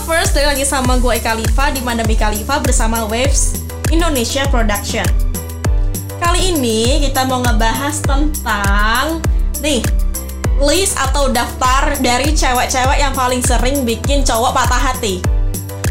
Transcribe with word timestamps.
lovers, 0.00 0.32
dari 0.32 0.48
lagi 0.48 0.64
sama 0.64 0.96
gue 0.96 1.12
Eka 1.20 1.36
Liva 1.36 1.68
di 1.76 1.84
Mandami 1.84 2.16
Khalifa 2.16 2.56
bersama 2.64 3.04
Waves 3.04 3.60
Indonesia 3.92 4.48
Production. 4.48 5.04
Kali 6.16 6.56
ini 6.56 7.04
kita 7.04 7.28
mau 7.28 7.44
ngebahas 7.44 8.00
tentang 8.00 9.20
nih 9.60 9.84
list 10.64 10.96
atau 10.96 11.28
daftar 11.28 12.00
dari 12.00 12.32
cewek-cewek 12.32 12.96
yang 12.96 13.12
paling 13.12 13.44
sering 13.44 13.84
bikin 13.84 14.24
cowok 14.24 14.56
patah 14.56 14.80
hati. 14.80 15.20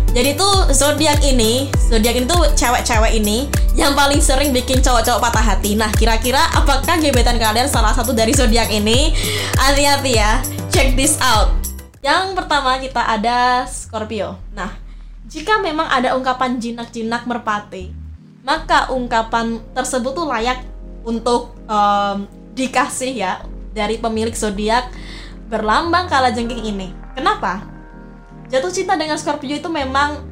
Jadi 0.10 0.34
tuh 0.34 0.74
zodiak 0.74 1.22
ini, 1.22 1.70
zodiak 1.78 2.18
ini 2.18 2.26
tuh 2.26 2.50
cewek-cewek 2.58 3.14
ini 3.14 3.46
yang 3.78 3.94
paling 3.94 4.26
sering 4.26 4.50
bikin 4.50 4.82
cowok-cowok 4.82 5.22
patah 5.22 5.54
hati. 5.54 5.78
Nah, 5.78 5.94
kira-kira 5.94 6.50
apakah 6.58 6.98
gebetan 6.98 7.38
kalian 7.38 7.70
salah 7.70 7.94
satu 7.94 8.18
dari 8.18 8.34
zodiak 8.34 8.74
ini? 8.74 9.14
Hati-hati 9.54 10.18
ya. 10.18 10.42
Check 10.74 10.98
this 10.98 11.22
out. 11.22 11.69
Yang 12.00 12.40
pertama 12.40 12.80
kita 12.80 13.04
ada 13.04 13.68
Scorpio. 13.68 14.40
Nah, 14.56 14.72
jika 15.28 15.60
memang 15.60 15.92
ada 15.92 16.16
ungkapan 16.16 16.56
jinak-jinak 16.56 17.28
merpati, 17.28 17.92
maka 18.42 18.88
ungkapan 18.90 19.60
tersebut 19.76 20.16
tuh 20.16 20.28
layak 20.32 20.64
untuk 21.04 21.60
um, 21.68 22.24
dikasih 22.56 23.14
ya 23.14 23.44
dari 23.76 24.00
pemilik 24.00 24.34
zodiak 24.34 24.88
berlambang 25.52 26.08
kala 26.08 26.32
jengking 26.32 26.72
ini. 26.72 26.88
Kenapa? 27.14 27.68
Jatuh 28.48 28.72
cinta 28.72 28.96
dengan 28.96 29.20
Scorpio 29.20 29.60
itu 29.60 29.68
memang 29.68 30.26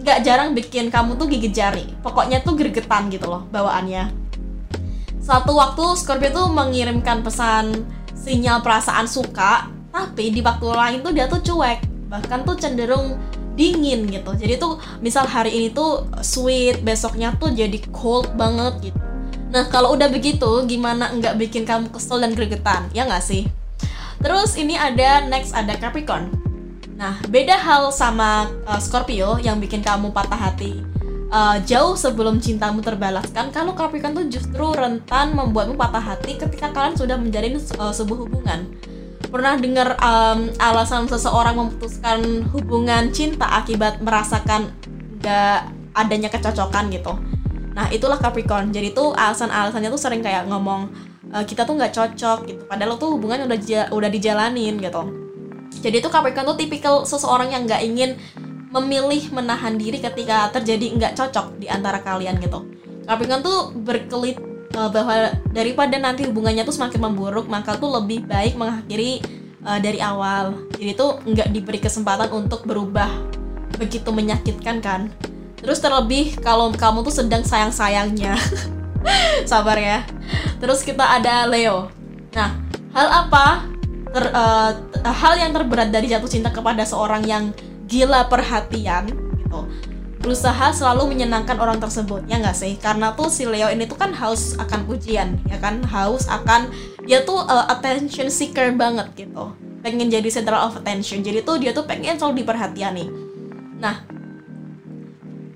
nggak 0.00 0.18
um, 0.22 0.24
jarang 0.24 0.54
bikin 0.54 0.94
kamu 0.94 1.18
tuh 1.18 1.26
gigit 1.26 1.50
jari. 1.50 1.90
Pokoknya 1.98 2.46
tuh 2.46 2.54
gregetan 2.54 3.10
gitu 3.10 3.26
loh 3.26 3.42
bawaannya. 3.50 4.14
Satu 5.18 5.58
waktu 5.58 5.82
Scorpio 5.98 6.30
tuh 6.30 6.46
mengirimkan 6.46 7.26
pesan 7.26 7.82
sinyal 8.14 8.62
perasaan 8.62 9.10
suka 9.10 9.73
tapi 9.94 10.34
di 10.34 10.42
waktu 10.42 10.66
lain 10.66 10.98
tuh 11.06 11.12
dia 11.14 11.30
tuh 11.30 11.38
cuek. 11.38 12.10
Bahkan 12.10 12.42
tuh 12.42 12.58
cenderung 12.58 13.14
dingin 13.54 14.10
gitu. 14.10 14.34
Jadi 14.34 14.58
tuh 14.58 14.82
misal 14.98 15.30
hari 15.30 15.54
ini 15.54 15.68
tuh 15.70 16.10
sweet 16.18 16.82
besoknya 16.82 17.30
tuh 17.38 17.54
jadi 17.54 17.78
cold 17.94 18.34
banget 18.34 18.90
gitu. 18.90 18.98
Nah 19.54 19.70
kalau 19.70 19.94
udah 19.94 20.10
begitu 20.10 20.66
gimana 20.66 21.14
nggak 21.14 21.38
bikin 21.38 21.62
kamu 21.62 21.94
kesel 21.94 22.18
dan 22.18 22.34
gregetan? 22.34 22.90
Ya 22.90 23.06
nggak 23.06 23.22
sih? 23.22 23.46
Terus 24.18 24.58
ini 24.58 24.74
ada 24.74 25.22
next 25.30 25.54
ada 25.54 25.78
Capricorn. 25.78 26.34
Nah 26.98 27.22
beda 27.30 27.54
hal 27.54 27.94
sama 27.94 28.50
uh, 28.66 28.82
Scorpio 28.82 29.38
yang 29.38 29.62
bikin 29.62 29.78
kamu 29.78 30.10
patah 30.10 30.50
hati. 30.50 30.82
Uh, 31.34 31.58
jauh 31.66 31.98
sebelum 31.98 32.38
cintamu 32.38 32.78
terbalaskan 32.82 33.50
kalau 33.54 33.74
Capricorn 33.74 34.14
tuh 34.14 34.26
justru 34.26 34.70
rentan 34.74 35.34
membuatmu 35.34 35.78
patah 35.78 36.02
hati 36.02 36.38
ketika 36.38 36.70
kalian 36.74 36.94
sudah 36.94 37.18
menjalin 37.18 37.58
uh, 37.78 37.90
sebuah 37.90 38.26
hubungan 38.26 38.70
pernah 39.34 39.58
dengar 39.58 39.98
um, 39.98 40.46
alasan 40.62 41.10
seseorang 41.10 41.58
memutuskan 41.58 42.46
hubungan 42.54 43.10
cinta 43.10 43.50
akibat 43.50 43.98
merasakan 43.98 44.70
gak 45.18 45.74
adanya 45.98 46.30
kecocokan 46.30 46.86
gitu. 46.94 47.18
Nah 47.74 47.90
itulah 47.90 48.22
Capricorn. 48.22 48.70
Jadi 48.70 48.94
tuh 48.94 49.10
alasan-alasannya 49.10 49.90
tuh 49.90 49.98
sering 49.98 50.22
kayak 50.22 50.46
ngomong 50.46 50.86
e, 51.34 51.42
kita 51.42 51.66
tuh 51.66 51.74
nggak 51.74 51.90
cocok 51.90 52.38
gitu. 52.46 52.62
Padahal 52.70 52.94
tuh 52.94 53.18
hubungan 53.18 53.42
udah 53.50 53.58
udah 53.90 54.10
dijalanin 54.10 54.78
gitu. 54.78 55.02
Jadi 55.82 55.98
tuh 55.98 56.10
Capricorn 56.14 56.46
tuh 56.54 56.58
tipikal 56.58 57.02
seseorang 57.02 57.50
yang 57.50 57.66
nggak 57.66 57.82
ingin 57.82 58.14
memilih 58.70 59.34
menahan 59.34 59.74
diri 59.74 59.98
ketika 59.98 60.50
terjadi 60.54 60.86
nggak 60.94 61.12
cocok 61.18 61.58
di 61.58 61.66
antara 61.66 61.98
kalian 61.98 62.38
gitu. 62.38 62.62
Capricorn 63.06 63.42
tuh 63.42 63.74
berkelit 63.74 64.38
uh, 64.74 64.90
bahwa 64.90 65.32
daripada 65.54 65.96
nanti 65.96 66.26
hubungannya 66.26 66.66
tuh 66.66 66.74
semakin 66.74 67.00
memburuk 67.00 67.46
maka 67.46 67.78
tuh 67.78 67.90
lebih 67.94 68.26
baik 68.26 68.58
mengakhiri 68.58 69.22
uh, 69.64 69.78
dari 69.80 70.02
awal. 70.02 70.54
Jadi 70.76 70.92
tuh 70.98 71.22
nggak 71.24 71.48
diberi 71.54 71.80
kesempatan 71.80 72.30
untuk 72.34 72.66
berubah 72.66 73.08
begitu 73.78 74.10
menyakitkan 74.10 74.82
kan? 74.82 75.10
Terus 75.58 75.80
terlebih 75.80 76.36
kalau 76.44 76.68
kamu 76.74 77.06
tuh 77.06 77.14
sedang 77.14 77.40
sayang 77.46 77.72
sayangnya 77.72 78.36
sabar 79.50 79.78
ya. 79.80 80.04
Terus 80.60 80.84
kita 80.84 81.02
ada 81.02 81.48
Leo. 81.48 81.88
Nah 82.36 82.58
hal 82.94 83.08
apa 83.26 83.66
ter, 84.14 84.24
uh, 84.30 84.70
hal 85.02 85.34
yang 85.40 85.50
terberat 85.50 85.90
dari 85.90 86.06
jatuh 86.06 86.30
cinta 86.30 86.52
kepada 86.54 86.86
seorang 86.86 87.26
yang 87.26 87.50
gila 87.90 88.30
perhatian 88.30 89.10
gitu 89.10 89.60
berusaha 90.24 90.72
selalu 90.72 91.12
menyenangkan 91.12 91.60
orang 91.60 91.76
tersebut 91.76 92.24
ya 92.24 92.40
nggak 92.40 92.56
sih? 92.56 92.80
Karena 92.80 93.12
tuh 93.12 93.28
si 93.28 93.44
Leo 93.44 93.68
ini 93.68 93.84
tuh 93.84 94.00
kan 94.00 94.16
haus 94.16 94.56
akan 94.56 94.88
pujian 94.88 95.36
ya 95.44 95.60
kan? 95.60 95.84
Haus 95.84 96.24
akan 96.32 96.72
dia 97.04 97.20
tuh 97.28 97.44
uh, 97.44 97.68
attention 97.68 98.32
seeker 98.32 98.72
banget 98.72 99.12
gitu. 99.12 99.52
Pengen 99.84 100.08
jadi 100.08 100.24
central 100.32 100.64
of 100.64 100.80
attention. 100.80 101.20
Jadi 101.20 101.44
tuh 101.44 101.60
dia 101.60 101.76
tuh 101.76 101.84
pengen 101.84 102.16
selalu 102.16 102.40
diperhatiani. 102.40 103.04
Nah 103.76 104.00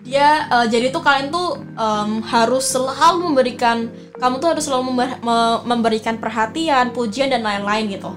dia 0.04 0.44
uh, 0.52 0.68
jadi 0.68 0.92
tuh 0.92 1.00
kalian 1.00 1.32
tuh 1.32 1.64
um, 1.80 2.20
harus 2.28 2.68
selalu 2.68 3.32
memberikan 3.32 3.88
kamu 4.20 4.36
tuh 4.36 4.48
harus 4.52 4.64
selalu 4.68 4.92
member, 4.92 5.08
me, 5.24 5.38
memberikan 5.64 6.20
perhatian 6.20 6.92
pujian 6.92 7.32
dan 7.32 7.40
lain-lain 7.40 7.88
gitu. 7.88 8.12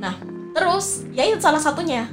Nah 0.00 0.16
terus 0.56 1.04
ya 1.12 1.28
itu 1.28 1.36
salah 1.44 1.60
satunya 1.60 2.08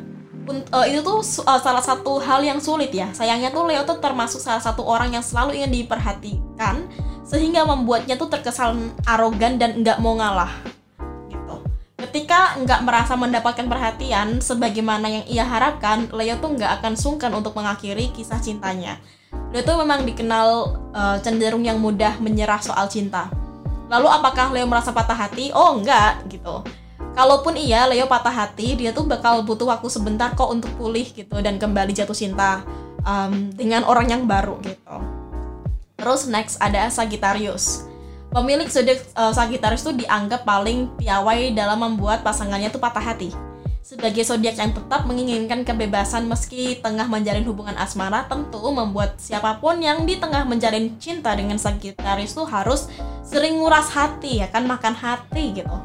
uh, 0.71 0.85
itu 0.85 0.99
tuh 1.01 1.19
uh, 1.47 1.59
salah 1.61 1.83
satu 1.83 2.19
hal 2.19 2.43
yang 2.43 2.59
sulit 2.59 2.91
ya. 2.91 3.09
Sayangnya 3.15 3.49
tuh 3.49 3.65
Leo 3.65 3.83
tuh 3.87 3.97
termasuk 3.97 4.43
salah 4.43 4.61
satu 4.61 4.83
orang 4.83 5.15
yang 5.15 5.23
selalu 5.23 5.57
ingin 5.61 5.83
diperhatikan 5.83 6.85
sehingga 7.23 7.63
membuatnya 7.63 8.19
tuh 8.19 8.27
terkesan 8.27 8.91
arogan 9.07 9.55
dan 9.55 9.79
nggak 9.79 10.03
mau 10.03 10.19
ngalah. 10.19 10.51
Gitu. 11.31 11.55
Ketika 12.01 12.59
nggak 12.59 12.81
merasa 12.83 13.13
mendapatkan 13.15 13.65
perhatian 13.69 14.43
sebagaimana 14.43 15.07
yang 15.07 15.25
ia 15.29 15.45
harapkan, 15.47 16.11
Leo 16.11 16.35
tuh 16.37 16.59
nggak 16.59 16.81
akan 16.81 16.93
sungkan 16.99 17.31
untuk 17.31 17.55
mengakhiri 17.55 18.11
kisah 18.11 18.41
cintanya. 18.43 18.99
Leo 19.55 19.63
tuh 19.63 19.79
memang 19.79 20.03
dikenal 20.03 20.47
uh, 20.91 21.17
cenderung 21.23 21.63
yang 21.63 21.79
mudah 21.79 22.19
menyerah 22.19 22.59
soal 22.59 22.91
cinta. 22.91 23.31
Lalu 23.87 24.07
apakah 24.07 24.51
Leo 24.51 24.67
merasa 24.67 24.91
patah 24.91 25.15
hati? 25.15 25.51
Oh 25.55 25.79
enggak 25.79 26.27
gitu 26.27 26.80
kalaupun 27.13 27.59
iya 27.59 27.87
Leo 27.87 28.07
patah 28.07 28.31
hati 28.31 28.79
dia 28.79 28.95
tuh 28.95 29.03
bakal 29.03 29.43
butuh 29.43 29.67
waktu 29.67 29.87
sebentar 29.91 30.31
kok 30.31 30.47
untuk 30.47 30.71
pulih 30.79 31.05
gitu 31.11 31.37
dan 31.43 31.59
kembali 31.59 31.91
jatuh 31.91 32.15
cinta 32.15 32.63
um, 33.03 33.51
dengan 33.55 33.83
orang 33.83 34.07
yang 34.09 34.23
baru 34.25 34.57
gitu. 34.63 34.95
Terus 35.99 36.25
next 36.25 36.57
ada 36.57 36.89
Sagittarius. 36.89 37.85
Pemilik 38.31 38.65
zodiak 38.71 39.03
uh, 39.13 39.35
Sagittarius 39.35 39.83
tuh 39.83 39.93
dianggap 39.93 40.47
paling 40.47 40.87
piawai 40.95 41.51
dalam 41.51 41.83
membuat 41.83 42.23
pasangannya 42.23 42.71
tuh 42.71 42.79
patah 42.79 43.03
hati. 43.03 43.29
Sebagai 43.81 44.23
zodiak 44.23 44.55
yang 44.55 44.71
tetap 44.71 45.03
menginginkan 45.03 45.67
kebebasan 45.67 46.23
meski 46.31 46.79
tengah 46.79 47.11
menjalin 47.11 47.43
hubungan 47.43 47.75
asmara 47.75 48.23
tentu 48.31 48.61
membuat 48.71 49.19
siapa 49.19 49.59
pun 49.59 49.83
yang 49.83 50.07
di 50.07 50.15
tengah 50.15 50.47
menjalin 50.47 50.95
cinta 50.95 51.35
dengan 51.35 51.59
Sagittarius 51.59 52.31
tuh 52.31 52.47
harus 52.47 52.87
sering 53.27 53.59
nguras 53.59 53.91
hati 53.91 54.39
ya 54.39 54.47
kan? 54.47 54.63
Makan 54.63 54.95
hati 54.95 55.59
gitu 55.59 55.75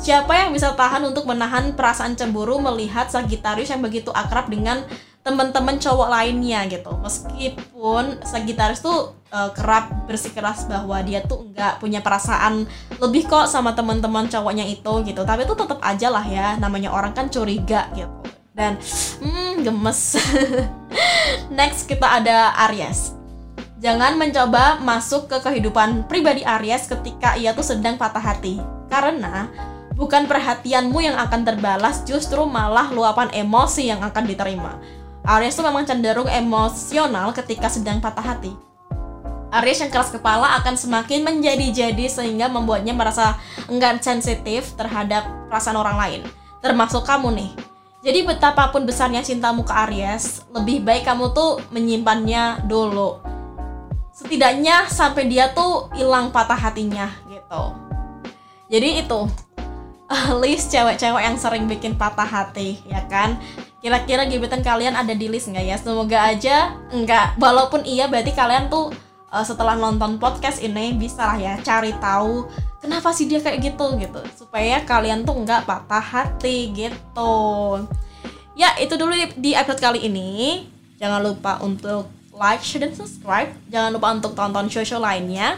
Siapa 0.00 0.32
yang 0.32 0.56
bisa 0.56 0.72
tahan 0.72 1.04
untuk 1.04 1.28
menahan 1.28 1.76
perasaan 1.76 2.16
cemburu 2.16 2.56
melihat 2.56 3.12
Sagittarius 3.12 3.68
yang 3.68 3.84
begitu 3.84 4.08
akrab 4.08 4.48
dengan 4.48 4.80
teman-teman 5.20 5.76
cowok 5.76 6.08
lainnya 6.08 6.64
gitu. 6.72 6.96
Meskipun 7.04 8.24
Sagittarius 8.24 8.80
tuh 8.80 9.12
uh, 9.28 9.52
kerap 9.52 10.08
bersikeras 10.08 10.64
bahwa 10.64 10.96
dia 11.04 11.20
tuh 11.20 11.52
nggak 11.52 11.84
punya 11.84 12.00
perasaan 12.00 12.64
lebih 12.96 13.28
kok 13.28 13.44
sama 13.44 13.76
teman-teman 13.76 14.24
cowoknya 14.32 14.64
itu 14.64 15.04
gitu. 15.04 15.20
Tapi 15.20 15.44
itu 15.44 15.52
tetap 15.52 15.76
aja 15.84 16.08
lah 16.08 16.24
ya, 16.24 16.56
namanya 16.56 16.96
orang 16.96 17.12
kan 17.12 17.28
curiga 17.28 17.92
gitu. 17.92 18.08
Dan 18.56 18.80
hmm, 19.20 19.60
gemes. 19.60 20.16
Next 21.60 21.84
kita 21.84 22.24
ada 22.24 22.56
Aries. 22.72 23.12
Jangan 23.84 24.16
mencoba 24.16 24.80
masuk 24.80 25.28
ke 25.28 25.44
kehidupan 25.44 26.08
pribadi 26.08 26.40
Aries 26.40 26.88
ketika 26.88 27.36
ia 27.36 27.52
tuh 27.52 27.64
sedang 27.64 28.00
patah 28.00 28.24
hati. 28.24 28.56
Karena 28.88 29.48
Bukan 30.00 30.24
perhatianmu 30.24 30.96
yang 31.04 31.20
akan 31.20 31.44
terbalas, 31.44 32.08
justru 32.08 32.40
malah 32.48 32.88
luapan 32.88 33.28
emosi 33.36 33.92
yang 33.92 34.00
akan 34.00 34.24
diterima. 34.24 34.80
Aries 35.28 35.52
tuh 35.52 35.68
memang 35.68 35.84
cenderung 35.84 36.24
emosional 36.24 37.36
ketika 37.36 37.68
sedang 37.68 38.00
patah 38.00 38.24
hati. 38.24 38.56
Aries 39.52 39.84
yang 39.84 39.92
keras 39.92 40.08
kepala 40.08 40.56
akan 40.56 40.80
semakin 40.80 41.20
menjadi-jadi 41.20 42.08
sehingga 42.08 42.48
membuatnya 42.48 42.96
merasa 42.96 43.36
enggan 43.68 44.00
sensitif 44.00 44.72
terhadap 44.72 45.28
perasaan 45.52 45.76
orang 45.76 46.00
lain, 46.00 46.20
termasuk 46.64 47.04
kamu 47.04 47.36
nih. 47.36 47.50
Jadi 48.00 48.24
betapapun 48.24 48.88
besarnya 48.88 49.20
cintamu 49.20 49.68
ke 49.68 49.74
Aries, 49.84 50.48
lebih 50.48 50.80
baik 50.80 51.04
kamu 51.04 51.36
tuh 51.36 51.60
menyimpannya 51.76 52.64
dulu. 52.64 53.20
Setidaknya 54.16 54.88
sampai 54.88 55.28
dia 55.28 55.52
tuh 55.52 55.92
hilang 55.92 56.32
patah 56.32 56.56
hatinya 56.56 57.12
gitu. 57.28 57.90
Jadi 58.70 59.04
itu 59.04 59.20
list 60.42 60.74
cewek-cewek 60.74 61.22
yang 61.22 61.38
sering 61.38 61.64
bikin 61.70 61.94
patah 61.94 62.26
hati 62.26 62.82
ya 62.84 63.06
kan 63.06 63.38
kira-kira 63.80 64.28
gebetan 64.28 64.60
kalian 64.60 64.92
ada 64.92 65.14
di 65.16 65.30
list 65.30 65.48
nggak 65.48 65.64
ya 65.64 65.76
semoga 65.78 66.18
aja 66.20 66.76
enggak 66.92 67.38
walaupun 67.40 67.86
iya 67.86 68.10
berarti 68.10 68.34
kalian 68.34 68.68
tuh 68.68 68.92
uh, 69.32 69.44
setelah 69.46 69.78
nonton 69.78 70.20
podcast 70.20 70.60
ini 70.60 70.92
bisa 70.92 71.24
lah 71.24 71.38
ya 71.40 71.54
cari 71.64 71.96
tahu 71.96 72.44
kenapa 72.82 73.14
sih 73.14 73.24
dia 73.24 73.40
kayak 73.40 73.72
gitu 73.72 73.86
gitu 73.96 74.20
supaya 74.36 74.84
kalian 74.84 75.24
tuh 75.24 75.32
nggak 75.32 75.64
patah 75.64 76.04
hati 76.04 76.74
gitu 76.76 77.80
Ya, 78.60 78.76
itu 78.76 78.92
dulu 79.00 79.16
di, 79.16 79.24
di 79.40 79.50
episode 79.56 79.80
kali 79.80 80.04
ini. 80.04 80.68
Jangan 81.00 81.24
lupa 81.24 81.56
untuk 81.64 82.12
like, 82.36 82.60
share, 82.60 82.84
dan 82.84 82.92
subscribe. 82.92 83.48
Jangan 83.72 83.96
lupa 83.96 84.12
untuk 84.12 84.36
tonton 84.36 84.68
show-show 84.68 85.00
lainnya. 85.00 85.56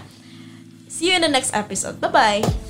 See 0.87 1.11
you 1.11 1.19
in 1.19 1.27
the 1.27 1.33
next 1.33 1.51
episode. 1.51 1.99
Bye-bye. 1.99 2.62